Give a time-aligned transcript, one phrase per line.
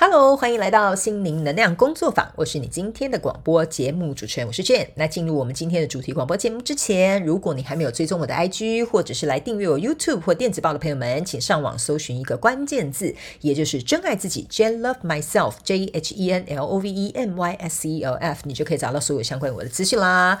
[0.00, 2.30] Hello，欢迎来到心灵能量工作坊。
[2.36, 4.86] 我是你今天的广播节目主持人，我是 Jane。
[4.94, 17.54] 那进入我们今天的主题广播节目之前，如果你还没有追踪我的 IG，或者是来订阅我 YouTube 或电子报的朋友们，请上网搜寻一个关键字，也就是“真爱自己 ”，Jane Love Myself，J H E N L O V E M Y
[17.54, 20.38] S E L F，你就可以找到所有相关我的资讯啦。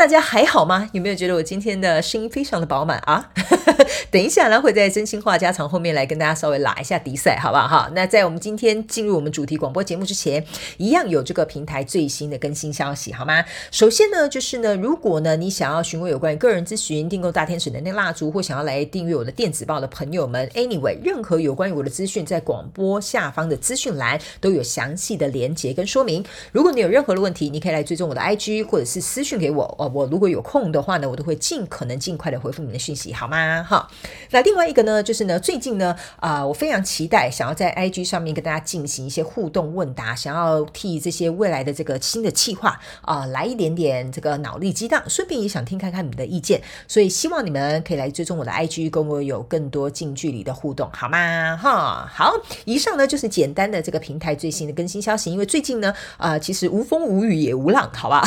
[0.00, 0.88] 大家还好吗？
[0.94, 3.30] 有没有觉得我今天的声音非常的饱满啊？
[4.10, 7.68] 等一下呢，会在真心话家常后面来跟大家稍微拉一下迪赛，好不好？
[7.68, 10.42] 哈，那在我们今天进入我们主题广播节目之前，
[10.78, 13.44] 一样有这个平台最新的更新消息，好吗？
[13.70, 26.24] 首先呢，就是呢，如果呢你想要询问有关于个人咨询、订购大天使能量蜡烛，或想要来订阅我的电子报的朋友们，anyway，任何有关于我的资讯，在广播下方的资讯栏都有详细的连结跟说明。
[26.52, 29.89] 如果你有任何的问题，你可以来追踪我的 IG，或者是私讯给我哦。
[29.92, 33.62] 我如果有空的话呢，我都会尽可能尽快的回复你的讯息，好吗？
[33.62, 33.88] 哈，
[34.30, 51.56] 那另外一个呢，就是呢，最近呢，啊、我非常期待想要在 IG 上面跟大家进行一些互动问答，想要替这些未来的这个新的企划啊、来一点点这个脑力激荡，顺便也想听看看你们的意见，所以希望你们可以来追踪我的 IG，跟我有更多近距离的互动，好吗？
[51.56, 58.22] 哈，好，以上呢就是简单的这个平台最新的更新消息，因为最近呢，啊、其实无风无雨也无浪，好吧，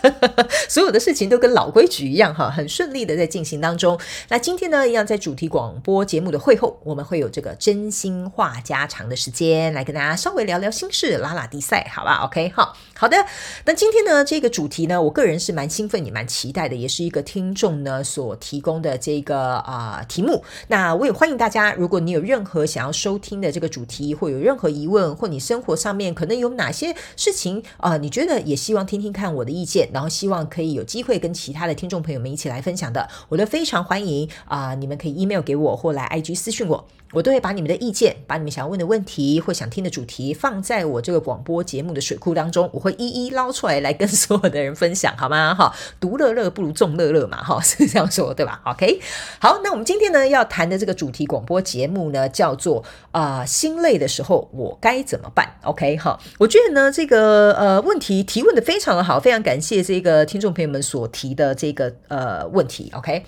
[0.68, 3.98] 所有的事情都跟老规矩一样哈，很顺利的在进行当中。
[4.28, 13.18] 那今天呢，一样在主题广播节目的会后，我们会有这个真心话家常的时间，来跟大家稍微聊聊心事，拉拉迪赛，好吧？OK，好，好的。
[13.66, 20.42] 那今天呢，这个主题呢，我个人是蛮兴奋也蛮期待的，也是一个听众呢所提供的这个啊、题目。
[20.68, 45.54] 那我也欢迎大家，如果你有任何想要收听的这个主题，或有任何疑问，或你生活上面可能有哪些事情啊、你觉得也希望听听看我的意见，然后希望可以有机会跟其他的听众朋友们一起来分享的，我都非常欢迎啊、你们可以 email 给我或来 IG 私讯我，我都会把你们的意见、把你们想要问的问题或想听的主题放在我这个广播节目的水库当中，我会一一捞出来来跟所有的人分享，好吗？
[45.54, 49.00] 哈，独乐乐不如众乐乐嘛，哈，是这样说对吧？OK，
[49.38, 63.24] 好，那我们今天呢要谈的这个主题广播节目呢叫做啊、心累的时候我该怎么办？OK，哈，我觉得呢这个呃问题提问的非常的好，非常感谢这个听众朋友们所提的这个呃问题，OK，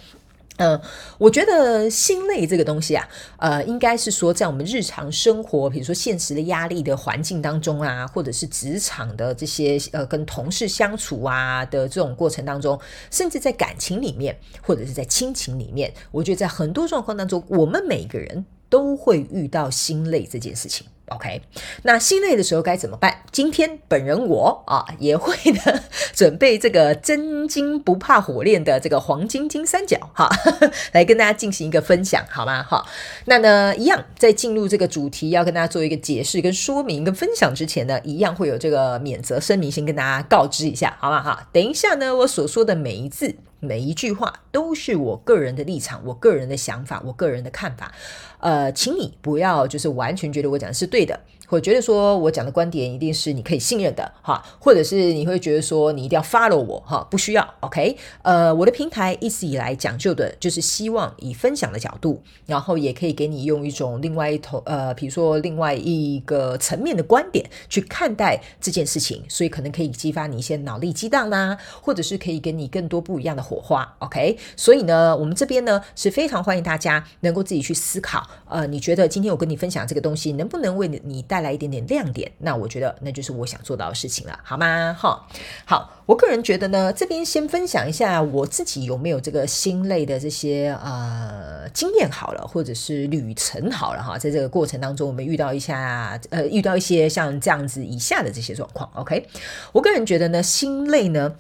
[0.58, 0.80] 呃，
[1.18, 3.06] 我觉得心累这个东西啊，
[3.36, 12.80] 呃，应该是说在我们日常生活，比如说现实的压力的环境当中啊，或者是职场的这些呃跟同事相处啊的这种过程当中，
[13.10, 20.86] 甚至在感情里面，或者是在亲情里面，我觉得在很多状况当中，我们每个人都会遇到心累这件事情。
[21.10, 21.40] OK，
[21.84, 23.22] 那心累的时候该怎么办？
[23.30, 25.60] 今天本人我啊也会呢
[26.12, 30.28] 准备这个真金不怕火炼的这个黄金金三角哈，
[30.90, 32.60] 来跟大家进行一个分享，好吗？
[32.62, 32.84] 哈，
[33.26, 41.22] 那呢一样在进入这个主题要跟大家做一个解释跟说明跟分享之前呢，一样会有这个免责声明，先跟大家告知一下，好吗？
[41.22, 43.36] 哈，等一下呢我所说的每一字。
[43.60, 47.92] 每一句话都是我个人的立场，我个人的想法，我个人的看法。
[48.38, 51.18] 呃，请你不要就是完全觉得我讲的是对的。
[51.48, 57.96] 我觉得说我讲的观点一定是你可以信任的哈，或者是你会觉得说你一定要 follow 我哈，不需要 OK？
[58.22, 74.36] 呃，我的平台一直以来讲究的就是希望以分享的角度，然后也可以给你用一种另外一头呃，比如说另外一个层面的观点去看待这件事情，所以可能可以激发你一些脑力激荡啦，或者是可以给你更多不一样的火花 OK？
[74.56, 84.96] 所以呢，我们这边呢是非常欢迎大家能够自己去思考，呃，你觉得今天我跟你分享这个东西能不能为你带带来一点点亮点，那我觉得那就是我想做到的事情了，好吗？
[84.98, 85.28] 哈，
[85.66, 99.28] 好，我个人觉得呢，这边先分享一下我自己有没有这个心累的这些呃经验好了，或者是旅程好了哈，在这个过程当中，我们遇到一下呃遇到一些像这样子以下的这些状况，OK，
[99.72, 101.34] 我个人觉得呢，心累呢，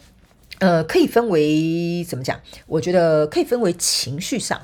[0.58, 2.38] 呃，可以分为怎么讲？
[2.66, 4.60] 我觉得可以分为情绪上，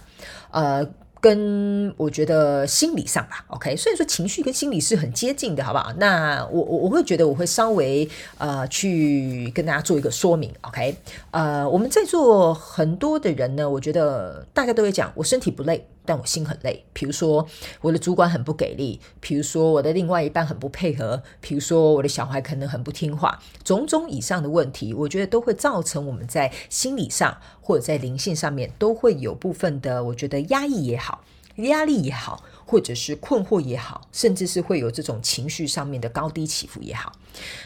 [0.50, 0.87] 呃。
[1.22, 5.92] 跟我觉得心理上吧，OK，所以说情绪跟心理是很接近的，好不好？
[5.98, 8.06] 那我我我会觉得我会稍微
[8.38, 10.96] 呃去跟大家做一个说明，OK，
[11.30, 15.86] 呃，我们在座很多的人呢，我觉得大家都会讲，我身体不累。
[16.04, 17.46] 但我心很累，比如说
[17.81, 31.22] 我的主管很不给力，比如说我的另外一半很不配合，比如说我的小孩可能很不听话，种种以上的问题，我觉得都会造成我们在心理上或者在灵性上面都会有部分的，我觉得压抑也好，
[31.56, 37.12] 压力也好，或者是困惑也好，甚至是会有这种情绪上面的高低起伏也好。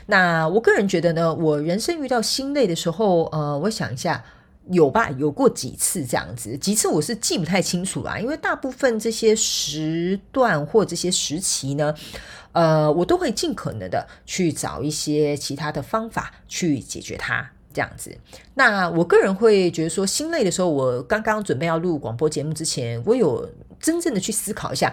[0.07, 4.25] 那我个人觉得呢，我人生遇到心累的时候，呃，我想一下。
[4.71, 11.95] 有吧，有过几次这样子，几次我是记不太清楚啦，因为大部分这些时段或这些时期呢，
[12.53, 18.17] 呃，我都会尽可能的去找一些其他的方法去解决它，这样子。
[18.55, 23.49] 那我个人会觉得说，心累的时候，我刚刚准备要录广播节目之前，我有
[23.79, 24.93] 真正的去思考一下。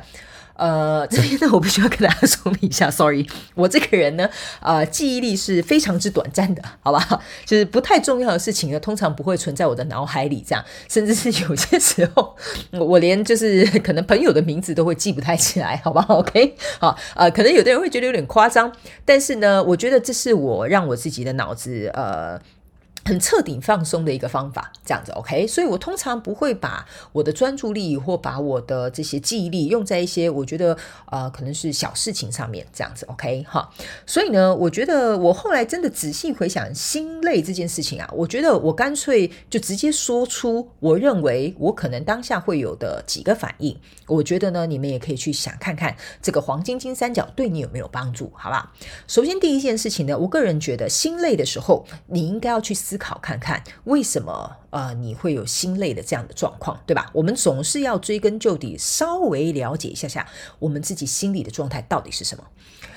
[0.55, 4.29] 呃，这边呢，我必须要跟大家说明一下，sorry，我这个人呢，
[4.61, 7.21] 呃，记忆力是非常之短暂的，好吧？
[7.45, 12.35] 就是不太重要的事情呢，通常不会存在我的脑海里，这样，甚至是有些时候，
[12.71, 16.05] 我连就是可能朋友的名字都会记不太起来，好吧？
[16.09, 18.71] OK，好，呃，可能有的人会觉得有点夸张，
[19.03, 22.39] 但是呢，我觉得这是我让我自己的脑子，呃。
[23.05, 30.77] 很彻底放松的一个方法，这样子 OK，所以我通常不会把我的专注力或把我的这些记忆力用在一些我觉得
[31.11, 33.69] 呃可能是小事情上面，这样子 OK 哈。
[34.05, 43.79] 所以呢，我觉得我后来真的仔细回想心累这件事情啊，我觉得我干脆就直接说出我认为我可能当下会有的几个反应。
[44.07, 48.73] 我觉得呢，你们也可以去想看看这个黄金金三角对你有没有帮助，好吧？
[49.07, 57.09] 首先第一件事情呢，我个人觉得心累的时候，你应该要去思考看看为什么呃你会有心累的这样的状况，对吧？
[57.13, 60.27] 我们总是要追根究底，稍微了解一下下
[60.59, 62.43] 我们自己心里的状态到底是什么。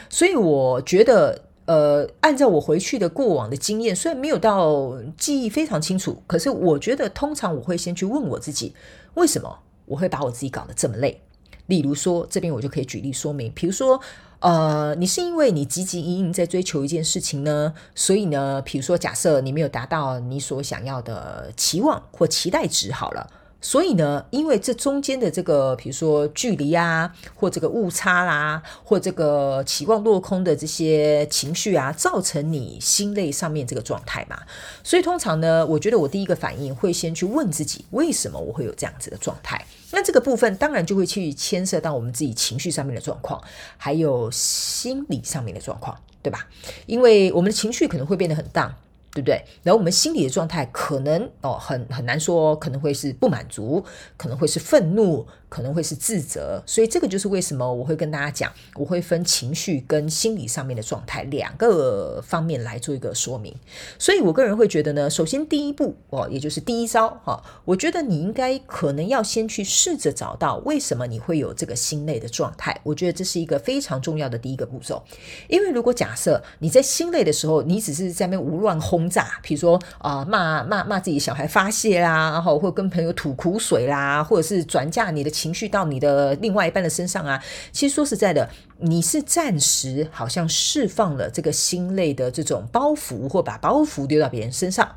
[0.09, 8.75] 所以我觉得呃，按照我回去的过往的经验，虽然没有到记忆非常清楚，可是我觉得通常我会先去问我自己
[9.15, 9.61] 为什么。
[9.89, 11.23] 我会把我自己搞得这么累，
[11.67, 14.01] 例如说，这边我就可以举例说明，比如说，
[14.41, 23.29] 呃，你是因为你汲汲营营在追求一件事情呢，所以呢，比如说，假设你没有达到你所想要的期望或期待值，好了。
[23.67, 34.39] 所以呢，因为这中间的这个，比如说距离啊，或这个误差啦，或这个期望落空的这些情绪啊，造成你心累上面这个状态嘛。
[34.85, 39.67] 所以通常呢，我觉得我第一个反应会先去问自己，为什么我会有这样子的状态？
[39.91, 43.43] 那这个部分当然就会去牵涉到我们自己情绪上面的状况，
[43.77, 46.47] 还有心理上面的状况，对吧？
[46.87, 48.73] 因为我们的情绪可能会变得很荡。
[49.17, 49.43] 对不对？
[49.63, 53.83] 然后我们心理的状态可能哦，很很难说，可能会是不满足，
[54.19, 55.27] 可能会是愤怒。
[55.49, 63.55] 可能会是自责，所以这个就是为什么我会跟大家讲，我会分情绪跟心理上面的状态两个方面来做一个说明。
[63.97, 72.79] 所以我个人会觉得呢，首先第一步哦，也就是第一招哈，我觉得你应该可能要先去试着找到为什么你会有这个心累的状态。
[72.83, 75.01] 我觉得这是一个非常重要的第一个步骤，
[75.49, 85.31] 因为如果假设你在心累的时候，你只是在那边胡乱轰炸，比如说啊骂骂骂自己小孩发泄啦，然后或跟朋友吐苦水啦，或者是转嫁你的。
[85.37, 87.39] 情绪到你的另外一半的身上啊，
[87.71, 88.49] 其实说实在的，
[88.79, 94.97] 你是暂时好像释放了这个心累的这种包袱，或把包袱丢到别人身上，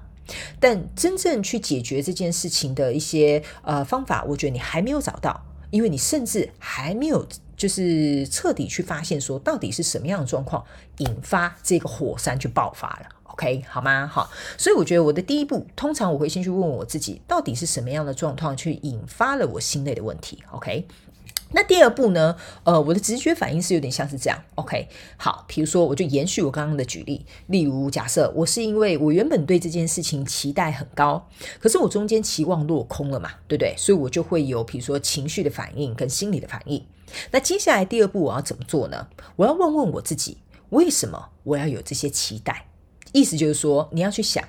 [0.61, 7.27] 但真正去解决这件事情的一些呃方法，我觉得你还没有找到，因为你甚至还没有
[7.57, 10.63] 就是彻底去发现说到底是什么样的状况
[10.99, 13.18] 引发这个火山去爆发了。
[13.33, 14.05] OK，好吗？
[14.07, 20.43] 好，所以我觉得我的第一步，通常我会先去问我自己，到底是什么样的状况去引发了我心累的问题。
[20.51, 20.85] OK，
[21.51, 22.35] 那第二步呢？
[22.63, 24.43] 呃，我的直觉反应是有点像是这样。
[24.55, 31.27] OK，好，比如说我就延续我刚刚的举例，例如假设我是因为我原本对这件事情期待很高，
[31.59, 33.73] 可是我中间期望落空了嘛，对不对？
[33.77, 36.85] 所以我就会有比如说情绪的反应跟心理的反应。
[37.31, 39.07] 那接下来第二步我要怎么做呢？
[39.37, 40.37] 我要问问我自己，
[40.69, 42.65] 为什么我要有这些期待？
[43.11, 44.43] 意思就是说，你要去想，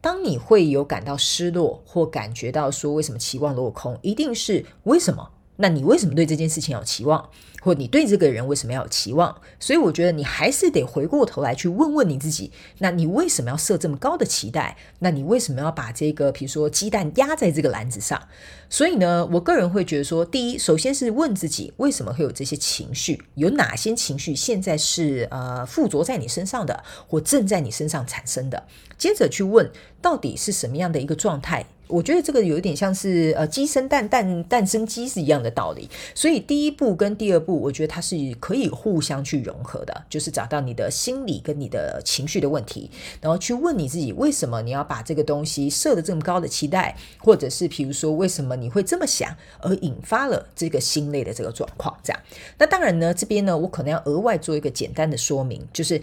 [0.00, 5.30] 当你会有感到失落或感觉到说为什么期望落空，一定是为什么？
[5.56, 7.30] 那你为什么对这件事情有期望？
[7.62, 9.40] 或你对这个人为什么要有期望？
[9.60, 14.76] 所以我觉得你还是得回过头来去问问你自己，那你为什么要设这么高的期待？
[14.98, 18.20] 那你为什么要把这个比如说鸡蛋压在这个篮子上？
[18.68, 28.64] 所以呢，我个人会觉得说，第一，首先是问自己为什么会有这些情绪，有哪些情绪现在是呃附着在你身上的，或正在你身上产生的。
[28.98, 31.66] 接着去问，到底是什么样的一个状态？
[31.88, 35.90] 我觉得这个有点像是呃鸡生蛋，蛋蛋生鸡是一样的道理。
[36.14, 42.90] 所以第一步跟第二步，我觉得它是可以互相去融合的，就是找到你的心理跟你的情绪的问题，
[43.20, 51.96] 然后去问你自己为什么你要把这个东西设得这么高的期待，或者是比如说为什么你会这么想，而引发了这个心累的这个状况。
[52.02, 52.22] 这样，
[52.58, 56.00] 那当然呢，这边呢，我可能要额外做一个简单的说明，就是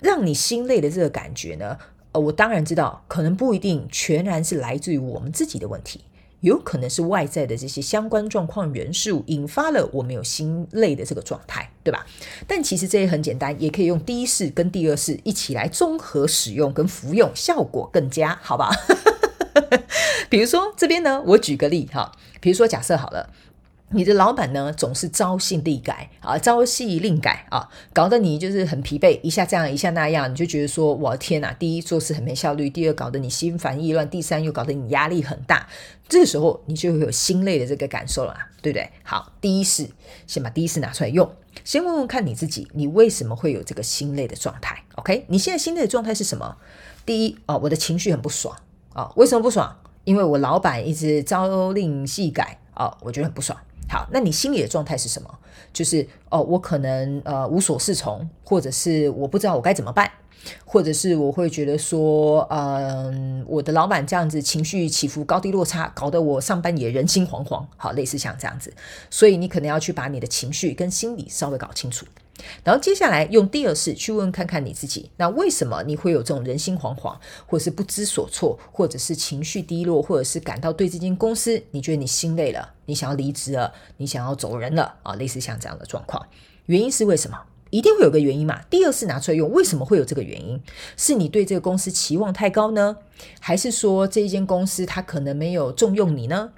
[0.00, 1.76] 让你心累的这个感觉呢。
[2.12, 6.00] 呃，我当然知道，可能不一定全然是来自于我们自己的问题，
[6.44, 12.04] 有可能是外在的这些相关状况、元素引发了我们有心累的这个状态，对吧？
[12.46, 18.70] 但其实这也很简单，也可以用第一式跟第二式一起来综合使用跟服用，效果更佳，好吧？
[20.28, 23.30] 比如说这边呢，我举个例哈，比如说假设好了。
[23.94, 31.52] 你的老板呢，总是朝夕令改啊，朝夕令改啊，搞得你就是很疲惫，一下这样一下那样，你就觉得说，我的天哪！
[31.52, 35.68] 第一做事很没效率，第二搞得你心烦意乱，第三又搞得你压力很大。
[36.08, 38.90] 这个时候你就会有心累的这个感受了，对不对？
[39.04, 39.88] 好，第一是，
[40.26, 41.32] 先把第一次拿出来用，
[41.62, 46.56] 先问问看你自己，你为什么会有这个心累的状态？OK，你现在心累的状态是什么？
[47.06, 48.56] 第一啊，我的情绪很不爽
[48.92, 49.76] 啊，为什么不爽？
[50.02, 53.56] 因为我老板一直朝令夕改啊，我觉得很不爽。
[53.88, 55.38] 好，那你心里的状态是什么？
[55.72, 60.10] 就是哦，我可能呃无所适从，或者是我不知道我该怎么办，
[60.64, 67.64] 或者是我会觉得说，嗯、我的老板这样子情绪起伏高低落差，搞得我上班也人心惶惶。
[67.76, 68.72] 好，类似像这样子，
[69.10, 72.06] 所以你可能要去把你的情绪跟心理稍微搞清楚。
[72.62, 86.26] 然后接下来用第二式去问看看你自己，那为什么你会有这种人心惶惶，或是不知所措，或者是情绪低落，或者是感到对这间公司你觉得你心累了，你想要离职了，你想要走人了啊，类似像这样的状况，
[86.66, 87.38] 原因是为什么？
[87.70, 88.62] 一定会有个原因嘛。
[88.70, 90.62] 第二式拿出来用，为什么会有这个原因？
[90.96, 92.98] 是你对这个公司期望太高呢？
[93.40, 96.50] 还是说这一间公司它可能没有重用你呢？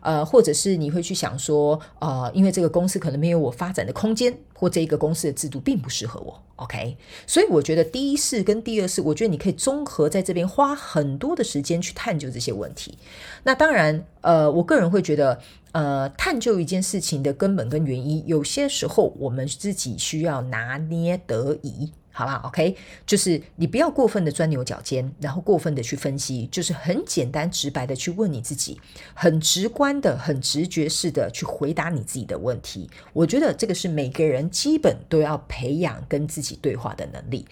[0.00, 6.42] 呃，或者是你会去想说，呃，因为这个公司可能没有我发展的空间，或这一个公司的制度并不适合我。
[6.56, 12.96] OK，所以我觉得第一是跟第二是，我觉得你可以综合在这边花很多的时间去探究这些问题。
[13.42, 15.40] 那当然，呃，我个人会觉得。
[15.74, 28.80] 呃，探究一件事情的根本跟原因，有些时候我们自己需要拿捏得宜，好吧？OK，就是你不要过分的钻牛角尖，然后过分的去分析，就是很简单直白的去问你自己，
[29.14, 32.88] 很直观的、很直觉式的去回答你自己的问题。
[33.12, 37.44] 我觉得这个是每个人基本都要培养跟自己对话的能力，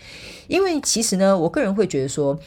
[0.47, 2.38] 因为其实呢，我个人会觉得说，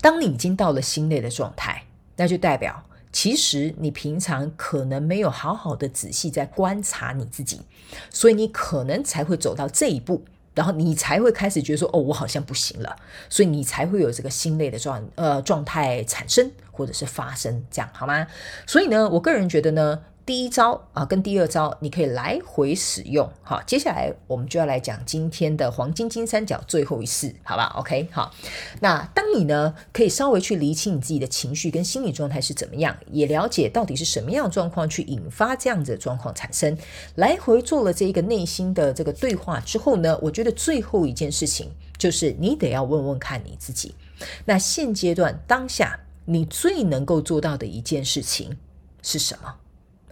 [0.00, 1.82] 当你已经到了心累的状态，
[2.16, 2.84] 那就代表。
[3.12, 7.60] 其实你平常可能没有好好的仔细在观察你自己，
[8.08, 12.96] 所以你可能才会走到这一步，然后你才会开始觉得说，哦，我好像不行了，
[13.28, 18.26] 所以你才会有这个心累的状呃状态产生或者是发生，这样好吗？
[18.66, 20.00] 所以呢，我个人觉得呢。
[20.30, 23.28] 第一招啊，跟第二招你可以来回使用。
[23.42, 28.32] 好，接下来我们就要来讲今天的黄金金三角最后一式，好吧？OK，好。
[28.78, 36.78] 那当你呢，可以稍微去厘清你自己的情绪跟心理状态是怎么样，也了解到底是什么样的状况去引发这样子的状况产生，
[37.16, 43.96] 来回做了这一个内心的这个对话之后呢，我觉得最后一件事情就是你得要问问看你自己，
[44.44, 48.56] 那现阶段当下你最能够做到的一件事情
[49.02, 49.56] 是什么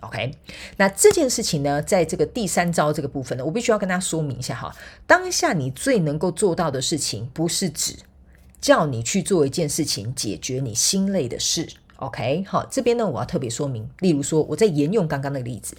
[0.01, 0.33] ？OK，
[0.77, 4.75] 那这件事情呢，在这个第三招这个部分呢，我必须要跟大家说明一下哈。
[5.07, 7.97] 当下你最能够做到的事情，不是指
[8.61, 11.69] 叫你去做一件事情，解决你心累的事。
[11.97, 15.77] OK，好，这边呢，我要特别说明，例如说，我在沿用刚刚那个例子，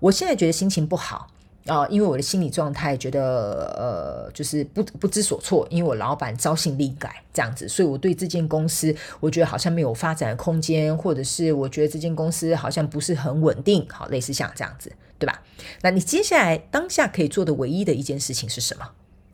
[0.00, 1.28] 我现在觉得心情不好。
[1.68, 15.42] 啊、因为我的心理状态觉得呃，就是不不知所措，因为我老板朝夕令改这样子，所以我对这间公司，我觉得好像没有发展的空间，或者是我觉得这间公司好像不是很稳定，好，类似像这样子，对吧？
[15.82, 18.84] 那你接下来当下可以做的唯一的一件事情是什么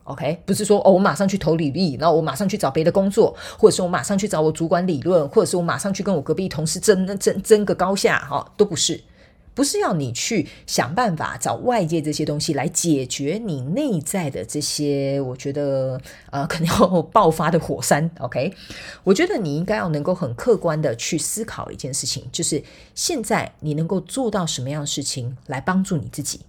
[0.03, 9.01] ？OK，不是说哦，我马上去投履历，然后我马上去找别的工作，或者是我马上去找我主管理论，或者是我马上去跟我隔壁同事争争争个高下，哈、都不是。
[9.55, 18.07] 不是要你去想办法找外界这些东西来解决你内在的这些，我觉得呃可能要爆发的火山。
[18.19, 18.53] OK，
[19.03, 22.61] 我觉得你应该要能够很客观的去思考一件事情，就是
[22.93, 26.41] 现在你能够做到什么样的事情来帮助你自己，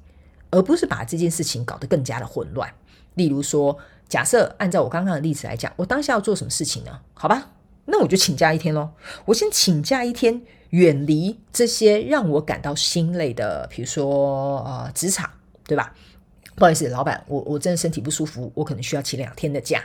[0.51, 2.69] 而不是把这件事情搞得更加的混乱。
[3.15, 6.99] 例如说，假设按照我刚刚的例子来讲，我当下要做什么事情呢？
[7.15, 7.51] 好吧，
[7.87, 8.90] 那我就请假一天喽。
[9.26, 10.43] 我先请假一天。
[10.71, 15.31] 远离这些让我感到心累的，比如说呃职场，
[15.64, 15.95] 对吧？
[16.57, 19.85] 不好意思，老板，我我真的身体不舒服，我可能需要请两天的假，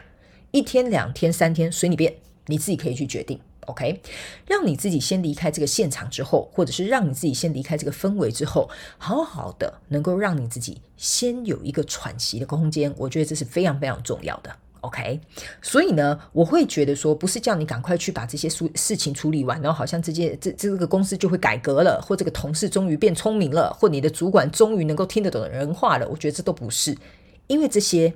[0.49, 2.15] 一天、两天、三天，随你便，
[2.47, 3.39] 你自己可以去决定。
[3.67, 4.01] OK，
[4.47, 8.67] 让你自己先离开这个现场之后，或者是让你自己先离开这个氛围之后，
[8.97, 14.53] 好好的能够让你自己先有一个喘息的空间，我觉得这是非常非常重要的。
[14.81, 15.19] OK，
[15.61, 26.09] 所以呢，我会觉得说，不是叫你赶快去把这些事事情处理完，然后好像这件这这个公司就会改革了，或这个同事终于变聪明了，或你的主管终于能够听得懂人话了。
[26.09, 26.97] 我觉得这都不是，
[27.45, 28.11] 因为这些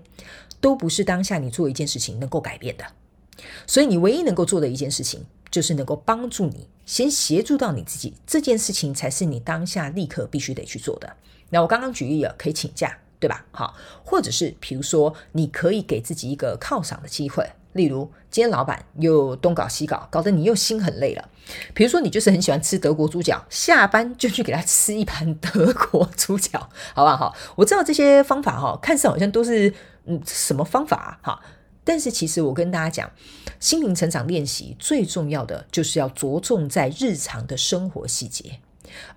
[0.59, 2.83] 都不是当下你做一件事情能够改变的。
[3.67, 11.15] 所以你唯一能够做的一件事情，就是能够帮助你先协助到你自己，这件事情才是你当下立刻必须得去做的。
[11.51, 12.97] 那我刚刚举例了，可以请假。
[13.25, 13.43] 对吧？
[13.49, 21.27] 好，或者是比如说，你可以给自己一个犒赏的机会，例如今天老板又东搞西搞，搞得你又心很累了。
[21.73, 27.35] 比如说，你就是很喜欢吃德国猪脚，下班就去给他吃一盘德国猪脚， 好不好？
[27.55, 29.73] 我知道这些方法哈，看似好像都是
[30.05, 31.19] 嗯什么方法？
[31.23, 31.41] 哈。
[31.83, 33.11] 但是其实我跟大家讲，
[33.59, 38.59] 心灵成长练习最重要的就是要着重在日常的生活细节，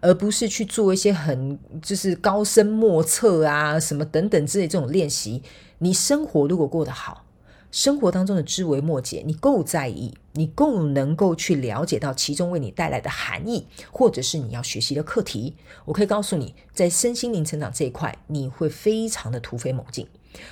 [0.01, 5.43] 而不是去做一些很就是高深莫测啊什么等等之类这种练习。
[5.79, 7.25] 你生活如果过得好，
[7.71, 15.55] 生活当中的枝微末节你够在意，你够能够去了解到其中为你带来的含义，或者是你要学习的课题，
[15.85, 20.09] 我可以告诉你，在身心灵成长这一块，你会非常的突飞猛进。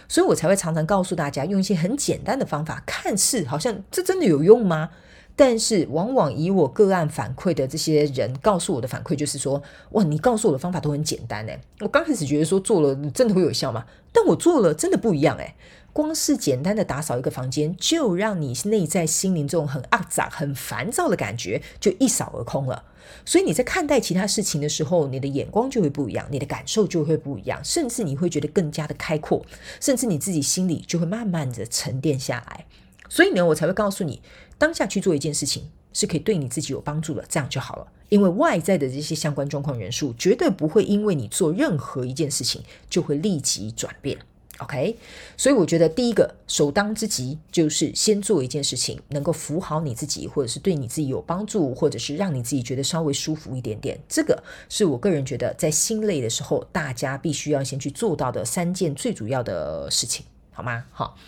[0.09, 4.91] 所以我才会常常告诉大家，用一些很简单的方法，看似好像这真的有用吗？
[5.39, 11.61] 但是往往以我个案反馈的这些人告诉我的反馈，就是说，哇，你告诉我的方法都很简单诶。
[11.81, 13.85] 我刚开始觉得说做了真的会有效吗？
[14.13, 15.55] 但我做了真的不一样诶。
[15.93, 22.85] 光是简单的打扫一个房间，就让你内在心灵这种很肮脏、很烦躁的感觉就一扫而空了。
[23.25, 29.45] 所以你在看待其他事情的时候，你的眼光就会不一样，你的感受就会不一样，甚至你会觉得更加的开阔，
[29.81, 32.67] 甚至你自己心里就会慢慢的沉淀下来。
[33.09, 34.21] 所以呢，我才会告诉你，
[34.59, 37.87] 当下去做一件事情是可以对你自己有帮助的，这样就好了。
[38.09, 44.17] 因为外在的这些相关状况元素，绝对不会因为你做任何一件事情就会立即转变。
[44.59, 44.97] OK，
[45.37, 53.99] 所以我觉得第一个首当之急就是先做一件事情，能够扶好你自己，或者是对你自己有帮助，或者是让你自己觉得稍微舒服一点点。
[54.09, 60.85] 这个是我个人觉得在心累的时候，大家必须要先去做到的三件最主要的事情，好吗？
[60.91, 61.19] 好。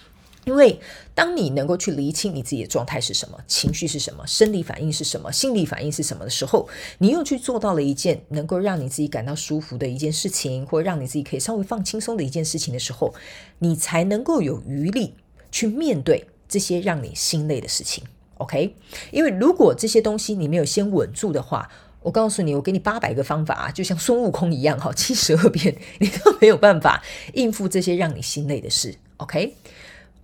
[0.48, 0.80] 因为
[1.14, 13.14] 当你能够去厘清你自己的状态是什么，情绪是什么，生理反应是什么，心理反应是什么的时候，你又去做到了一件能够让你自己感到舒服的一件事情，或让你自己可以稍微放轻松的一件事情的时候，
[13.58, 15.12] 你才能够有余力
[15.52, 18.02] 去面对这些让你心累的事情。
[18.38, 18.74] OK？
[19.10, 27.02] 因为如果这些东西你没有先稳住的话，我告诉你，我给你八百个方法啊，就像孙悟空一样，哈，七十二变，你都没有办法
[27.34, 28.94] 应付这些让你心累的事。
[29.18, 29.54] OK？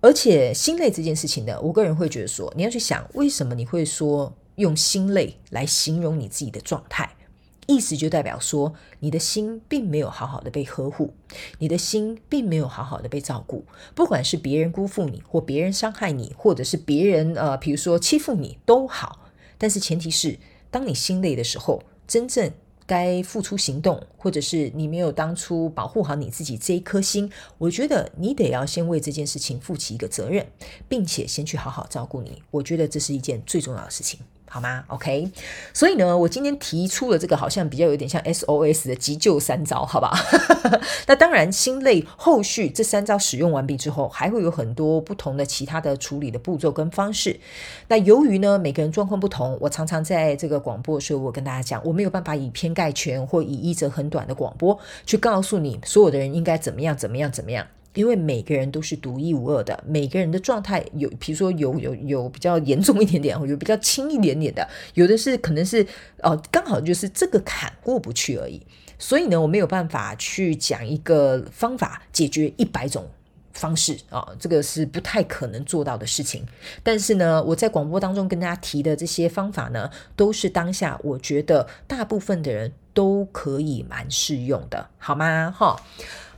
[0.05, 7.15] 而且心累这件事情呢，我个人会觉得说，你要去想为什么你会说用心累来形容你自己的状态，
[7.65, 11.15] 意思就代表说你的心并没有好好的被呵护，
[11.57, 13.65] 你的心并没有好好的被照顾，
[13.95, 20.37] 不管是别人辜负你，或别人伤害你，或者是别人呃，比如说欺负你都好，但是前提是
[20.69, 22.51] 当你心累的时候，真正。
[22.85, 30.45] 该付出行动，或者是你没有当初保护好你自己这一颗心，我觉得你得要先为这件事情负起一个责任，
[30.87, 32.43] 并且先去好好照顾你。
[32.51, 34.19] 我觉得这是一件最重要的事情。
[34.47, 35.31] 好吗？OK，
[35.73, 40.13] 所以呢，我今天提出了这个好像比较有点像 SOS 的急救三招，好吧？
[41.07, 47.39] 那当然，心累后续这三招使用完毕之后，还会有很多不同的其他的处理的步骤跟方式。
[47.89, 57.67] 那由于呢，每个人状况不同，我常常在这个广播的时候，我跟大家讲，我没有办法以偏概全或以一则很短的广播去告诉你所有的人应该怎么样，怎么样，怎么样。
[57.95, 65.85] 因为每个人都是独一无二的，每个人的状态有，比如说有有有比较严重一点点，有比较轻一点点的，有的是可能是
[66.21, 68.61] 哦，刚好就是这个坎过不去而已。
[68.99, 73.05] 所以呢，我没有办法去讲一个方法解决一百种
[73.51, 76.45] 方式啊，这个是不太可能做到的事情。
[76.81, 85.53] 但是呢，我在广播当中跟大家提的这些方法呢，都是当下我觉得大部分的人都可以蛮适用的，好吗？
[85.53, 85.75] 哈，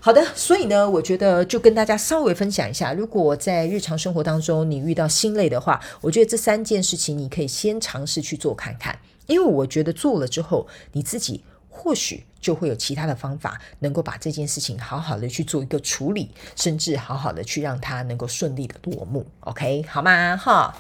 [0.08, 19.26] 好的，所以呢，我觉得就跟大家稍微分享一下，如果在日常生活当中你遇到心累的话，我觉得这三件事情你可以先尝试去做看看，因为我觉得做了之后，你自己或许就会有其他的方法，能够把这件事情好好的去做一个处理，甚至好好的去让它能够顺利的落幕。
[19.42, 20.38] OK，好吗？
[20.38, 20.74] 哈，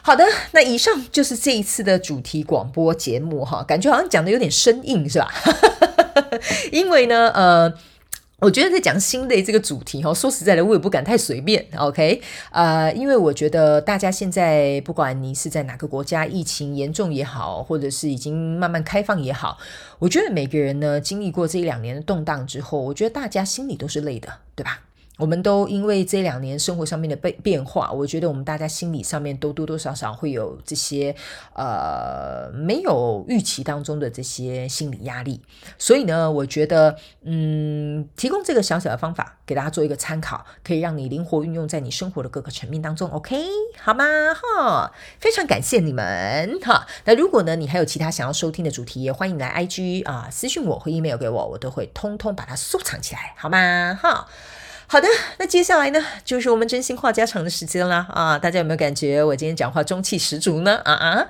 [0.00, 5.28] 好的，那以上就是这一次的主题广播节目哈，感觉好像讲的有点生硬是吧？
[6.70, 7.74] 因为呢，呃。
[8.40, 12.22] 我觉得在讲心累这个主题哦，说实在的，我也不敢太随便，OK？
[12.50, 19.58] 呃，因为我觉得大家现在不管你是在哪个国家，疫情严重也好，或者是已经慢慢开放也好，
[19.98, 24.80] 我觉得每个人呢经历过这一两年的动荡之后，我觉得大家心里都是累的，对吧？
[25.20, 31.14] 我们都因为这两年生活上面的变变化，我觉得我们大家心理上面都多多少少会有这些
[31.54, 35.42] 呃没有预期当中的这些心理压力。
[35.76, 43.10] 所以呢，我觉得嗯，提供这个小小的方法给大家做一个参考，可以让你灵活运用在你生活的各个层面当中。
[43.10, 43.36] OK，
[43.78, 44.04] 好吗？
[44.34, 46.86] 哈，非常感谢你们哈。
[47.04, 53.98] 那如果呢，你还有其他想要收听的主题，也欢迎来 IG 啊私信我或 email 给我，我都会通通把它收藏起来，好吗？
[54.00, 54.26] 哈。
[54.92, 55.06] 好的，
[55.38, 58.36] 那接下来呢，就是我们真心话家常的时间啦啊！
[58.36, 60.80] 大家有没有感觉我今天讲话中气十足呢？
[60.84, 61.28] 啊啊！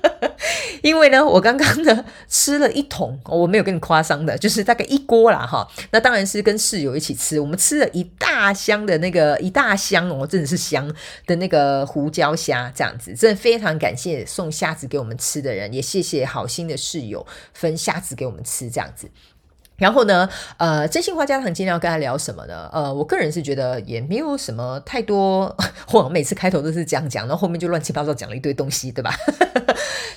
[0.82, 5.68] 因为呢，我刚刚呢吃了一桶，我没有跟你夸张的，就是大概一锅啦哈。
[5.90, 10.90] 那当然是跟室友一起吃，我们吃了一大箱的那个一大箱哦，真的是香
[11.26, 19.10] 的那个胡椒虾这样子，真的非常感谢送虾子给我们吃的人，也谢谢好心的室友分虾子给我们吃这样子。
[19.80, 22.68] 然后呢，呃，真心话家常今天要跟他聊什么呢？
[22.70, 25.56] 呃，我个人是觉得也没有什么太多，
[25.92, 29.10] 我每次开头都是这样讲，然后后面就乱七八糟讲了一堆东西，对吧？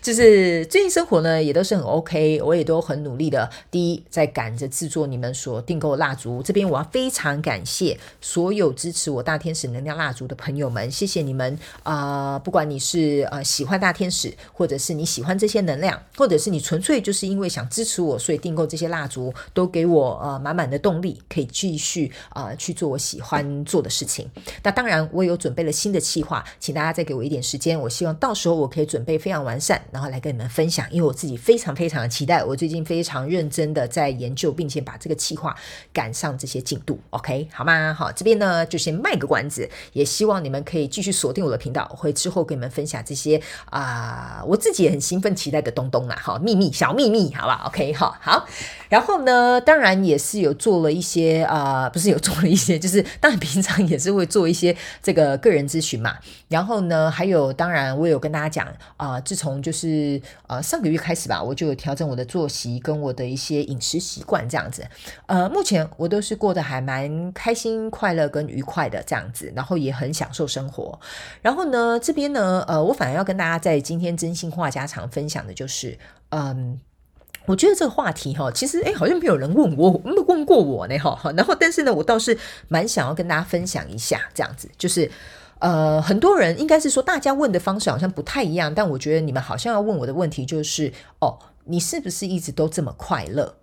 [0.03, 3.49] 就是最近生活呢也都是很 OK，我也都很努力的。
[3.71, 19.33] 第一，在赶着制作你们所订购的蜡烛，这边我要非常感谢所有支持我大天使能量蜡烛的朋友们，谢谢你们啊、不管你是呃喜欢大天使，或者是你喜欢这些能量，或者是你纯粹就是因为想支持我，所以订购这些蜡烛。
[19.53, 24.29] 都给我呃满满的动力，可以继续啊、呃、去做我喜欢做的事情。
[24.63, 27.79] 那当然，我有准备了新的计划，请大家再给我一点时间。
[27.79, 30.85] 我希望到时候我可以准备非常完善，然后来跟你们分享。
[30.91, 35.55] 因为我自己非常非常的期待，我最近非常认真的在研究，并且把这个计划
[35.93, 36.99] 赶上这些进度。
[37.11, 37.93] OK，好吗？
[37.93, 48.47] 好，这边呢就先卖个关子，也希望你们可以继续锁定我的频道，我会之后跟你们分享这些啊、我自己也很兴奋期待的东东啊，好秘密小秘密，好吧？OK，好好，
[48.93, 49.59] 然后呢？
[49.59, 56.15] 当然也是有做了一些啊、不是有做了一些，就是当然平常也是会做一些这个个人咨询嘛。
[56.47, 64.85] 然后呢，还有当然我有跟大家讲啊、自从就是呃上个月开始吧，我就有调整我的作息跟我的一些饮食习惯这样子。
[65.25, 70.99] 呃，目前我都是过得还蛮开心、快乐跟愉快的这样子，然后也很享受生活。
[71.41, 75.97] 然后呢，这边呢，呃，我反而要跟大家在今天真心话家常分享的就是，
[76.29, 76.79] 嗯。
[77.45, 81.19] 我觉得这个话题哈，其实诶好像没有人问我，没问过我呢哈。
[81.35, 82.37] 然后，但是呢，我倒是
[82.69, 85.11] 蛮想要跟大家分享一下，这样子，就是
[85.59, 93.55] 呃，很多人应该是说，大家问的方式好像不太一样，但我觉得你们好像要问我的问题就是，哦，你是不是一直都这么快乐，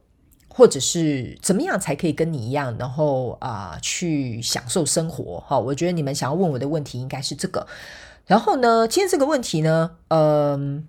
[0.49, 5.43] 或者是怎么样才可以跟你一样，然后啊、去享受生活？
[5.47, 7.67] 哈，我觉得你们想要问我的问题应该是这个。
[8.27, 10.87] 然后呢，今天这个问题呢，嗯、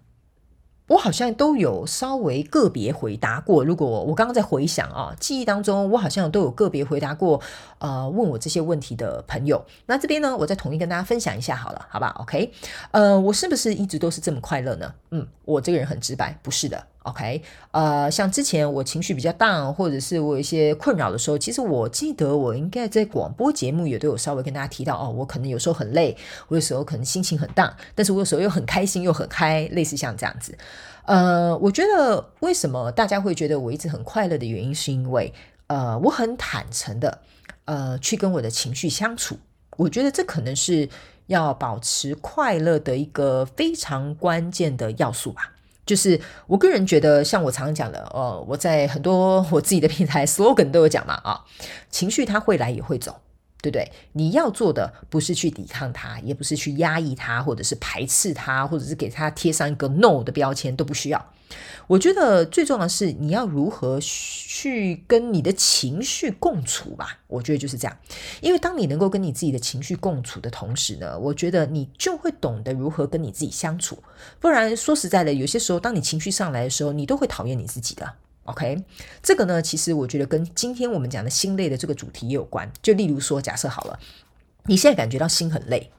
[0.91, 3.63] 我好像都有稍微个别回答过。
[3.63, 7.39] 如果我刚刚在回想啊，记忆当中，我好像都有个别回答过，
[7.79, 9.63] 呃，问我这些问题的朋友。
[9.85, 12.51] 那这边呢，我再统一跟大家分享一下好了，好吧？OK，
[12.91, 14.93] 呃，我是不是一直都是这么快乐呢？
[15.11, 16.85] 嗯，我这个人很直白，不是的。
[17.03, 26.15] OK，呃，像之前我情绪比较淡或者是我有一些困扰的时候，其实我记得我应该在广播节目也都有稍微跟大家提到哦，我可能有时候很累，
[26.47, 30.55] 我有时候可能心情很淡但是我有时候又很开心又很嗨，类似像这样子。
[31.05, 35.33] 呃，我觉得为什么大家会觉得我一直很快乐的原因，是因为
[35.65, 37.21] 呃，我很坦诚的
[37.65, 39.39] 呃去跟我的情绪相处。
[39.77, 40.87] 我觉得这可能是
[41.25, 45.50] 要保持快乐的一个非常关键的要素吧。
[45.85, 51.41] 就是我个人觉得，像我常讲的，呃，我在很多我自己的平台 slogan 都有讲嘛，啊，
[51.89, 53.19] 情绪它会来也会走，
[53.61, 53.91] 对不对？
[54.13, 61.33] 你要做的不是去抵抗它，也不是去压抑它，或者是排斥它，或者是给它贴上一个 no 的标签，都不需要。
[61.87, 67.19] 我觉得最重要的是你要如何去跟你的情绪共处吧。
[67.27, 67.97] 我觉得就是这样，
[68.41, 74.01] 因为当你能够跟你自己的情绪共处的同时呢，我觉得你就会懂得如何跟你自己相处。
[74.39, 78.13] 不然说实在的，有些时候当你情绪上来的时候，你都会讨厌你自己的。
[78.45, 78.83] OK，
[79.21, 82.69] 这个呢，其实我觉得跟今天我们讲的心累的这个主题也有关。
[82.81, 83.99] 就例如说，假设好了，
[84.65, 85.91] 你现在感觉到心很累，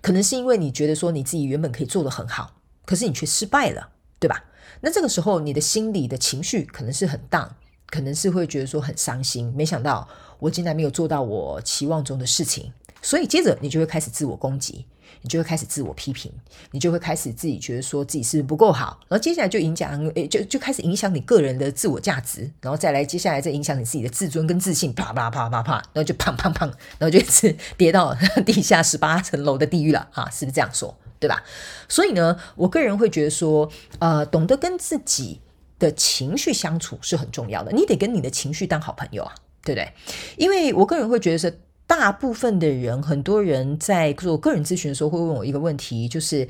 [0.00, 2.54] 可能是因为你觉得说你自己原本可以做得很好，
[2.86, 3.90] 可是你却失败了，
[4.20, 4.44] 对吧？
[4.82, 7.56] 那这个时候，你的心理的情绪可能是很大
[7.86, 9.52] 可能是会觉得说很伤心。
[9.56, 10.06] 没想到
[10.38, 14.84] 我竟然没有做到我期望中的事情，所以接着你就会开始自我攻击，
[15.22, 16.32] 你就会开始自我批评，
[16.70, 26.66] 你就会开始自己觉得说自己是不够好，然后接下来就影响，诶，就就开始影响你个人的自我价值，然后再来接下来再影响你自己的自尊跟自信，啪啪啪啪啪，然后就砰砰砰，
[26.98, 30.28] 然后就一直跌到地下十八层楼的地狱了啊！
[30.30, 30.96] 是不是这样说？
[31.18, 31.42] 对吧？
[31.86, 35.40] 所以呢，我个人会觉得说，呃，懂得跟自己
[35.78, 37.70] 的情绪相处是很重要的。
[37.72, 39.92] 你得跟你的情绪当好朋友啊，对不对？
[40.38, 41.52] 因为我个人会觉得说，
[41.90, 46.46] 大部分的人，很多人在做个人咨询的时候会问我一个问题，就是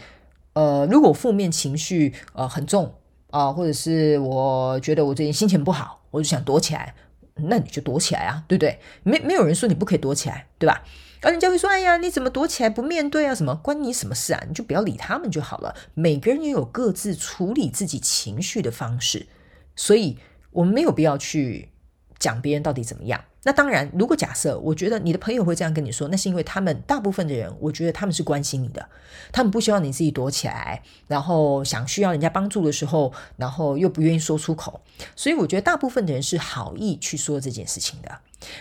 [0.53, 2.95] 呃，如果负面情绪呃很重
[3.31, 6.95] 啊、或者是我觉得我最近心情不好，我就想躲起来，
[7.37, 8.79] 那你就躲起来啊，对不对？
[9.03, 10.83] 没没有人说你不可以躲起来，对吧？
[11.23, 13.35] 而人家会说：“哎呀，你怎么躲起来不面对啊？
[13.35, 14.45] 什么关你什么事啊？
[14.47, 15.75] 你就不要理他们就好了。
[15.95, 19.27] 每个人也有各自处理自己情绪的方式，
[19.75, 20.19] 所以
[20.51, 21.71] 我们没有必要去
[22.19, 23.25] 讲别人到底怎么样。
[23.43, 28.87] 那当然，如果假设我觉得你的朋友会这样跟你说，那是因为他们大部分的人，我觉得他们是关心你的，
[29.33, 34.81] 他们不希望你自己躲起来，然后想需要人家帮助的时候，然后又不愿意说出口。
[35.17, 38.19] 所以我觉得大部分的人是好意去说这件事情的。”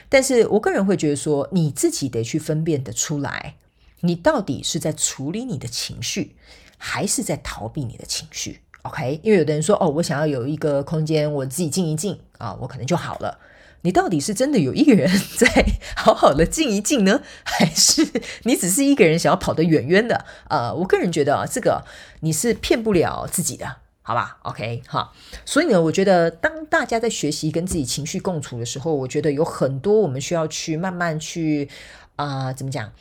[0.08, 3.56] 但是我个人会觉得说，你自己得去分辨得出来，
[4.02, 6.36] 你到底是在处理你的情绪，
[6.78, 9.20] 还是在逃避你的情绪？OK？
[9.24, 13.38] 因为有的人说，哦，我想要有一个空间，我自己静一静啊，我可能就好了。
[13.82, 15.66] 你到底是真的有一个人在
[15.96, 18.08] 好好的静一静呢， 还是
[18.44, 20.26] 你只是一个人想要跑得远远的？
[20.50, 21.84] 呃，我个人觉得啊，这个
[22.22, 23.78] 你是骗不了自己的。
[24.02, 25.14] 好吧，OK，好，
[25.46, 31.70] 所以呢，我觉得当大家在学习跟自己情绪共处的时候，我觉得有很多我们需要去慢慢去
[32.16, 32.92] 啊、怎么讲，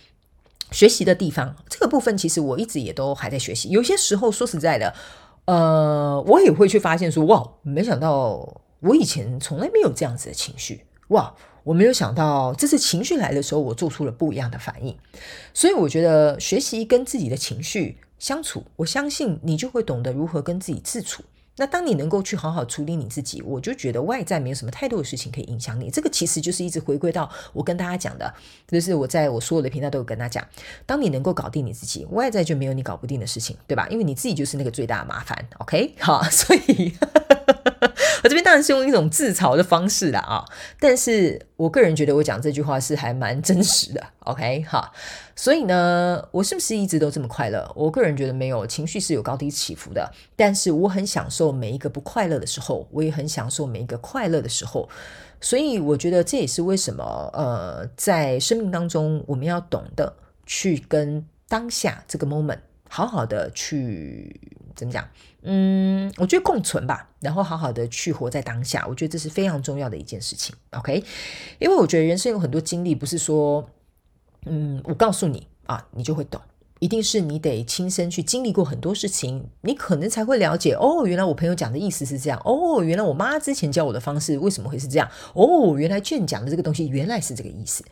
[0.71, 1.57] 学习的地方。
[1.71, 3.71] 这个部分其实我一直也都还在学习。
[3.71, 4.95] 有些时候说实在的，
[5.47, 14.97] 呃，我也会去发现说，哇，没想到我以前从来没有这样子的情绪，哇，我没有想到这次情绪来的时候，我做出了不一样的反应。
[15.53, 21.25] 所以我觉得学习跟自己的情绪相处，我相信你就会懂得如何跟自己自处。
[21.61, 25.91] 那当你能够去好好处理你自己，我就觉得外在没有什么太多的事情可以影响你。
[25.91, 28.33] 这个其实就是一直回归到我跟大家讲的，
[28.69, 30.47] 就是我在我所有的频道都有跟他讲，
[30.87, 33.89] 当你能够搞定你自己，外在就没有你搞不定的事情，对吧？
[33.91, 35.49] 因为你自己就是那个最大的麻烦。
[35.59, 36.93] OK，好，所以。
[38.25, 40.45] 我这边当然是用一种自嘲的方式啦啊，
[40.81, 44.91] 但是我个人觉得我讲这句话是还蛮真实的，OK 哈，
[45.37, 47.71] 所以呢，我是不是一直都这么快乐？
[47.77, 54.89] 我个人觉得没有，情绪是有高低起伏的，但是我很享受每一个不快乐的时候，我也很享受每一个快乐的时候，
[55.41, 64.41] 所以我觉得这也是为什么呃，在生命当中我们要懂得去跟当下这个 moment 好好的去
[64.79, 65.07] 怎么讲？
[65.43, 70.55] 嗯，我觉得共存吧，然后好好的去活在当下，我觉得这是非常重要的一件事情。
[70.71, 71.05] OK，
[71.59, 73.69] 因为我觉得人生有很多经历，不是说，
[74.47, 76.41] 嗯，我告诉你啊，你就会懂，
[76.79, 80.75] 一定是你得亲身去经历过很多事情，你可能才会了解。
[80.75, 82.41] 哦，原来我朋友讲的意思是这样。
[82.45, 85.09] 哦，原来我妈之前教我的方式为什么会是这样？
[85.35, 87.85] 哦，原来 Jhen 讲的这个东西原来是这个意思。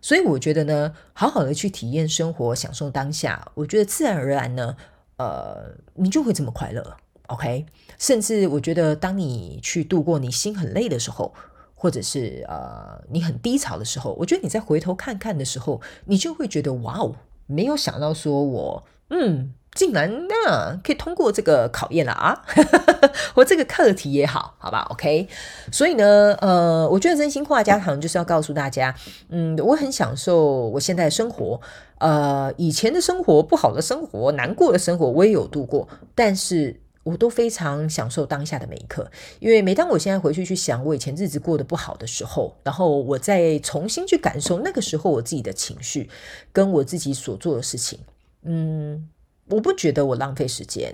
[0.00, 4.76] 所以我觉得呢，好好的去体验生活，享受当下，我觉得自然而然呢。
[5.16, 6.96] 呃，你就会这么快乐
[7.28, 7.66] ，OK？
[7.98, 11.32] 甚至我觉得，当你去度过你心很累的时候，
[11.74, 17.14] 或者是呃你很低潮的时候，我觉得你再回头看看的时候，你就会觉得哇哦，
[17.46, 19.52] 没有想到说我嗯。
[19.76, 22.42] 竟然呢，可以通过这个考验了啊！
[23.36, 25.28] 我这个课题也好，好吧，OK。
[25.70, 28.94] 所以呢，呃，我觉得真心话家常就是要告诉大家，
[29.28, 31.60] 嗯，我很享受我现在的生活，
[31.98, 46.08] 呃，以前的生活不好的生活、难过的生活我也有度过，但是我都非常享受当下的每一刻，因为每当我现在回去去想我以前日子过得不好的时候，然后我再重新去感受那个时候我自己的情绪
[46.50, 47.98] 跟我自己所做的事情，
[48.46, 49.08] 嗯。
[49.48, 50.92] 我不觉得我浪费时间，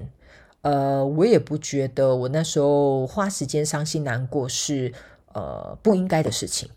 [0.61, 4.93] 呃，我也不觉得我那时候花时间伤心难过是
[5.33, 6.69] 呃不应该的事情。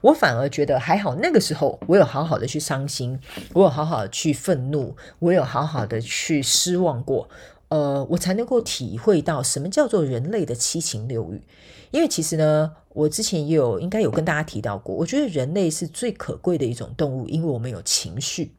[0.00, 3.18] 我反而觉得还好，那个时候我有好好的去伤心，
[3.52, 7.28] 我有好好的去愤怒，我有好好的去失望过，
[7.66, 11.42] 呃，我才能够体会到什么叫做人类的七情六欲。
[11.90, 18.52] 因为其实呢，我之前也有应该有跟大家提到过，我觉得人类是最可贵的一种动物，因为我们有情绪，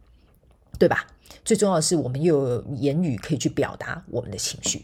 [0.77, 1.07] 对吧？
[1.43, 4.83] 最重要的是，我们又有言语可以去表达我们的情绪，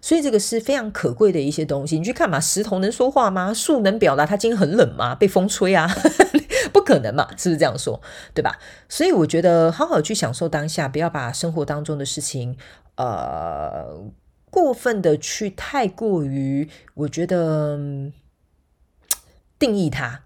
[0.00, 1.98] 所以这个是非常可贵的一些东西。
[1.98, 3.54] 你去看嘛，石头能说话吗？
[3.54, 5.14] 树能表达它今天很冷吗？
[5.14, 5.88] 被风吹啊，
[6.72, 8.00] 不可能嘛，是不是这样说？
[8.34, 8.58] 对吧？
[8.88, 12.56] 所以我觉得好好去享受当下，不要把生活当中的事情，
[12.96, 14.02] 呃，
[14.50, 17.78] 过分的去太过于，我觉得
[19.60, 20.22] 定义它。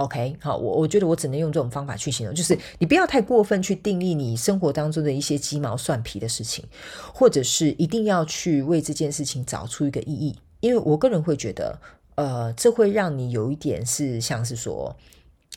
[0.00, 6.64] OK，好，我我觉得我只能用这种方法去形容，就是你不要太过分去定义你生活当中的一些鸡毛蒜皮的事情，
[7.12, 11.78] 或者是一定要去为这件事情找出一个意义，因为我个人会觉得，
[12.14, 14.96] 呃，这会让你有一点是像是说，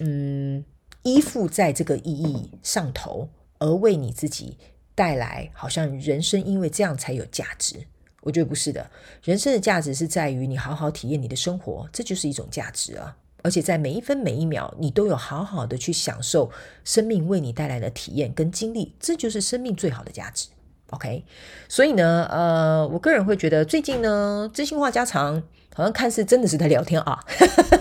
[0.01, 0.65] 嗯，
[1.03, 3.29] 依附在这个意义上头，
[3.59, 4.57] 而为你自己
[4.93, 7.77] 带来好像人生因为这样才有价值。
[8.23, 8.91] 我觉得不是的，
[9.23, 13.15] 人生的价值是在于你好好体验你的生活，这就是一种价值啊。
[13.43, 16.49] 而且在每一分每一秒，你都有好好的去享受
[16.83, 20.47] 生命为你带来的体验跟经历，这就是生命最好的价值。
[20.89, 21.25] OK，
[21.67, 25.41] 所以呢，呃，我个人会觉得最近呢，真心话家常
[25.75, 27.19] 好像看似真的是在聊天啊，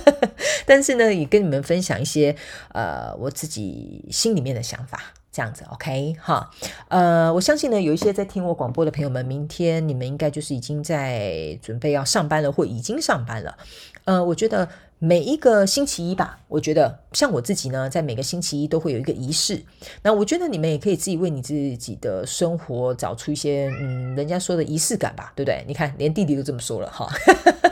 [0.65, 2.35] 但是呢，也跟你们分享一些
[2.73, 5.63] 呃我自己心里面的想法，这样子。
[5.73, 6.51] OK 哈，
[6.89, 13.59] 呃，我相信呢，有一些在听我广播的朋友们，明天你们应该就是已经在准备要上班了，或已经上班了，
[14.05, 14.69] 呃，我觉得。
[15.05, 19.61] 每一个星期一吧，我觉得像我自己呢，在每个星期一都会有一个仪式。
[20.05, 25.65] 那我觉得你们也可以自己为你自己的生活找出一些，嗯，人家说的仪式感吧，对不对？
[25.67, 27.09] 你看，连弟弟都这么说了哈。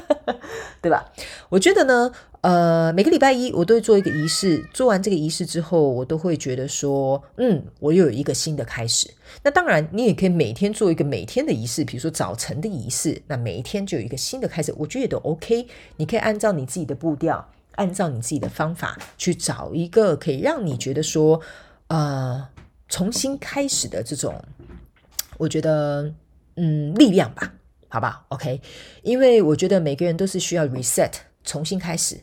[0.83, 1.13] 对吧？
[1.51, 2.11] 我觉得呢，
[2.43, 9.11] 呃，每个礼拜一我都会做一个仪式，做完这个仪式之后，我都会觉得说，嗯，我又有一个新的开始。
[9.43, 15.67] 那当然，你也可以每天做一个每天的仪式，比如说早晨的仪式，那每一天就有一个新的开始，我觉得也都 OK。
[15.99, 21.43] 你可以按照你自己的步调，按照你自己的方法去找一个可以让你觉得说，
[21.89, 22.49] 呃，
[22.89, 24.43] 重新开始的这种，
[25.37, 26.15] 我觉得，
[26.57, 27.53] 嗯，力量吧。
[27.93, 28.63] 好吧，OK，
[29.03, 31.11] 因为我觉得每个人都是需要 reset，
[31.43, 32.21] 重新开始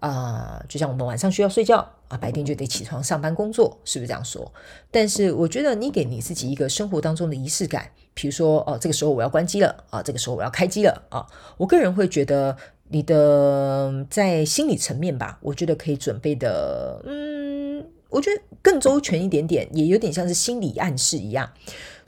[0.00, 1.78] 啊、就像我们晚上需要睡觉
[2.08, 4.52] 啊，白天就得起床上班工作，是不是这样说？
[4.90, 12.56] 但是我觉得你给你自己一个生活当中的仪式感，比如说哦，这个时候我要关机了啊，这个时候我要开机了啊，我个人会觉得
[12.88, 21.50] 你的在心理层面吧，我觉得可以准备的，嗯，我觉得更周全一点点，也有点像是心理暗示一样。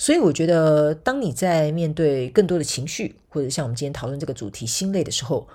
[0.00, 5.48] 所以我觉得，当你在面对更多的情绪，或者像我们今天讨论这个主题心累的时候，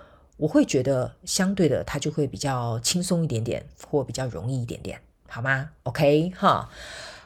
[0.44, 6.70] 我会觉得相对的，它就会比较轻松一点点，或比较容易一点点，好吗？OK 哈，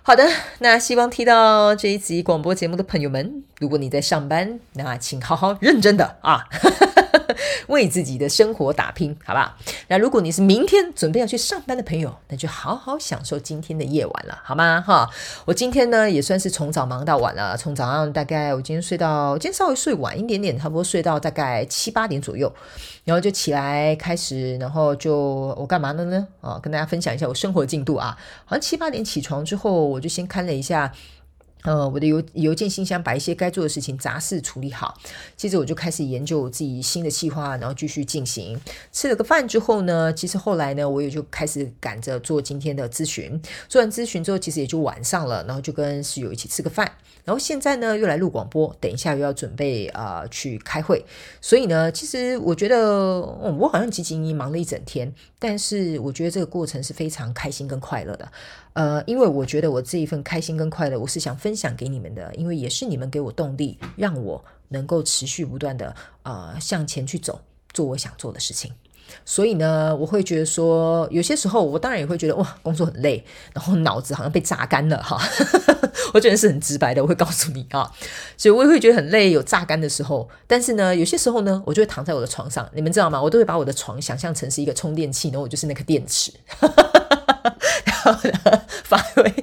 [0.03, 0.23] 好的。
[0.59, 6.47] 那希望听到这一集广播节目的朋友们，如果你在上班，那请好好认真的啊。
[7.67, 9.55] 为自己的生活打拼，好不好？
[9.87, 14.81] 那如果你是明天准备要去上班的朋友，那就好好享受今天的夜晚了，好吗？
[14.85, 15.09] 哈，
[15.45, 22.51] 我今天呢也算是从早忙到晚了，从早上大概我今天睡到，今天稍微睡晚一点点，差不多睡到大概七八点左右，
[23.03, 25.17] 然后就起来开始，然后就
[25.57, 26.27] 我干嘛了呢？
[26.41, 30.91] 啊，跟大家分享一下我生活进度啊，好像七八点起床之后，我就先看了一下。
[31.67, 34.97] 呃，我的邮邮件信箱把一些该做的事情杂事处理好，
[35.35, 38.57] 接着我就开始研究我自己新的计划，然后继续进行。
[38.93, 43.37] 吃了个饭之后呢，其实后来呢，我也就开始赶着做今天的咨询。
[43.67, 46.89] 做完咨询之后，其实也就晚上了，然后就跟室友一起吃个饭。
[47.25, 51.03] 然后现在呢，又来录广播，等一下又要准备啊、去开会。
[51.41, 58.31] 所以呢，其实我觉得，我好像汲汲营营忙了一整天，但是我觉得这个过程是非常开心跟快乐的。
[58.77, 67.41] 呃，因为我觉得我这一份开心跟快乐，我是想分享给你们的，因为也是你们给我动力，让我能够持续不断的呃向前去走，
[67.73, 68.71] 做我想做的事情。
[69.25, 75.19] 所以呢，我会觉得说，有些时候我当然也会觉得哇，工作很累，然后脑子好像被榨干了哈。
[76.13, 77.91] 我觉得是很直白的，我会告诉你啊。
[78.37, 80.29] 所以我也会觉得很累，有榨干的时候。
[80.45, 83.19] 但是呢，有些时候呢，我就会躺在我的床上，你们知道吗？
[83.19, 86.31] 我都会把我的床想象成是一个充电器，然后我就是那个电池，
[88.11, 89.33] 呢，发挥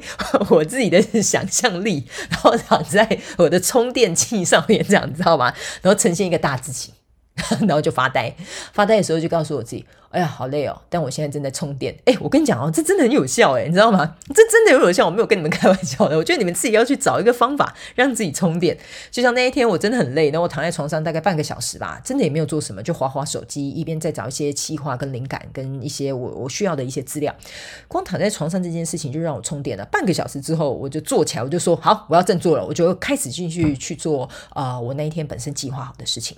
[0.51, 5.53] 我自己的想象力，然后躺在我的充电器上面，这样知道吗？
[5.83, 6.93] 然后呈现一个大字形。
[7.67, 8.33] 然后就发呆，
[8.73, 11.93] 发呆的时候就告诉我自己：“哎呀，好累哦！”但我现在正在充电。
[12.05, 14.17] 哎，我跟你讲哦，这真的很有效哎，你知道吗？
[14.29, 16.17] 这真的有有效，我没有跟你们开玩笑的。
[16.17, 18.79] 我觉得你们自己要去找一个方法让自己充电。
[19.11, 27.35] 就像那一天，我真的很累，然后我躺在床上大概半个小时吧，真的也没有做什么，就滑滑手机，一边在找一些气划跟灵感，跟一些我我需要的一些资料。
[27.89, 29.85] 光躺在床上这件事情就让我充电了。
[29.87, 36.37] 半个小时之后，我就坐起来，我就说：“好，我要振作了。”我就开始继续去做啊、我那一天本身计划好的事情。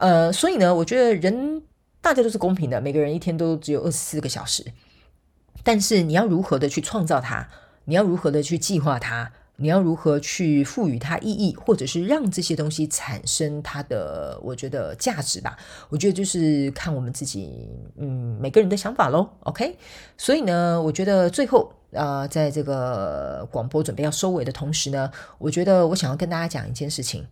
[0.00, 1.62] 呃，所以呢，我觉得人
[2.00, 4.64] 大家都是公平的，每个人一天都只有二十四个小时，
[5.62, 7.46] 但是你要如何的去创造它，
[7.84, 15.58] 你要如何的去计划它，你要如何去赋予它意义，或者是让这些东西产生它的，我觉得价值吧。
[15.90, 19.28] 我觉得就是看我们自己，嗯，每个人的想法喽。
[19.40, 19.76] OK，
[20.16, 27.26] 所以呢，我觉得最后，呃，在这个广播准备要收尾的同时呢，我觉得我想要跟大家讲一件事情，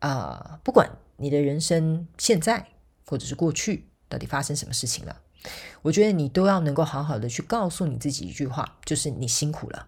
[0.00, 0.90] 啊、不管。
[1.22, 2.66] 你的人生现在
[3.04, 5.20] 或者是过去到底发生什么事情了？
[5.82, 9.86] 我觉得你都要能够好好的去告诉你自己一句话，就是你辛苦了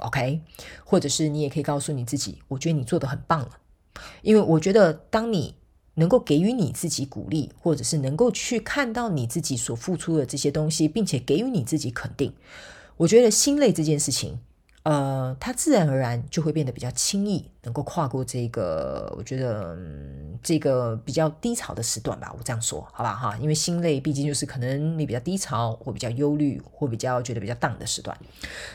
[0.00, 0.42] ，OK？
[0.84, 3.52] 或者是你也可以告诉你自己，我觉得你做得很棒了。
[4.20, 5.54] 因为我觉得当你
[5.94, 12.34] 能够给予你自己鼓励，或者是能够去看到你自己所付出的这些东西，并且给予你自己肯定，
[12.98, 14.38] 我觉得心累这件事情
[14.86, 22.32] 呃，他自然而然就会变得比较轻易，能够跨过这个，我觉得、嗯、这个比较低潮的时段吧。
[22.38, 28.16] 我这样说，好吧哈，因为心累毕竟就是可能你比较低潮，或比较忧虑，或比较觉得比较 down 的时段。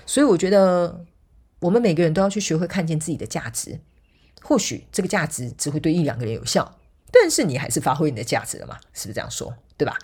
[0.05, 1.05] 所以我觉得
[1.61, 3.79] 我们每个人都要去学会看见自己的价值。
[4.41, 6.77] 或许这个价值只会对一两个人有效，
[7.09, 8.77] 但是你还是发挥你的价值了嘛？
[8.91, 9.53] 是不是这样说？
[9.81, 9.97] 对吧？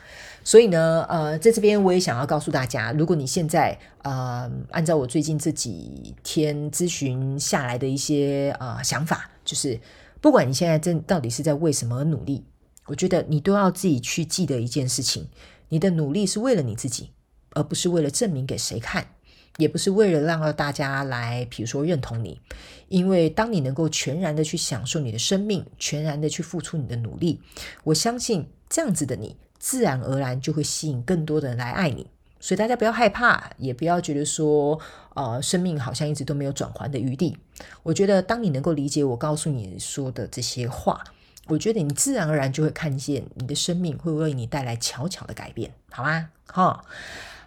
[0.44, 9.80] 所以呢，呃，在这边我也想要告诉大家，如果你现在呃，按照我最近这几天咨询下来的一些呃想法，就是
[10.20, 12.44] 不管你现在正到底是在为什么而努力，
[12.88, 15.28] 我觉得你都要自己去记得一件事情：
[15.70, 17.12] 你的努力是为了你自己，
[17.52, 19.06] 而不是为了证明给谁看，
[19.58, 22.42] 也不是为了让大家来，比如说认同你。
[22.88, 27.42] 因为当你能够全然的去享受你的生命，全然的去付出你的努力，
[27.84, 29.36] 我相信这样子的你。
[29.60, 32.08] 自然而然就会吸引更多的人来爱你，
[32.40, 34.80] 所以大家不要害怕，也不要觉得说，
[35.16, 37.38] 呃，生命好像一直都没有转圜的余地。
[37.84, 41.04] 我觉得，当你能够理解我告诉你说的这些话，
[41.48, 46.30] 我觉得你自然而然就会看见你的生命会为你带来悄悄的改变，好吗？
[46.46, 46.86] 好，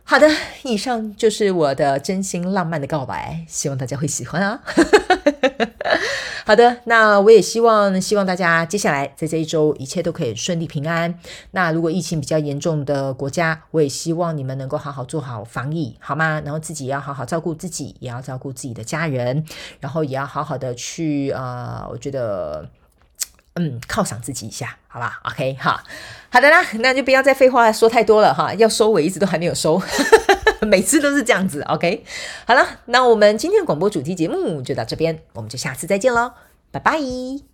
[0.05, 0.29] 好的，
[0.65, 4.61] 以上就是我的真心浪漫的告白，希望大家会喜欢啊。
[6.45, 11.17] 好的，那我也希望，希望大家接下来在这一周一切都可以顺利平安。
[11.53, 16.43] 那如果疫情比较严重的国家，我也希望你们能够好好做好防疫，好吗？
[16.45, 19.45] 然后自己要好好照顾自己，也要照顾自己的家人，
[19.79, 22.69] 然后也要好好的去、呃，我觉得，
[23.55, 25.83] 嗯，犒赏自己一下，好吧？OK，哈，
[26.31, 29.81] 好的啦，那就不要再废话说太多了哈，要收尾一直都还没有收。
[30.63, 32.05] 每次都是这样子，OK。
[32.47, 36.33] 好了，那我们今天的广播主题节目就到这边，我们就下次再见喽，
[36.71, 37.50] 拜拜。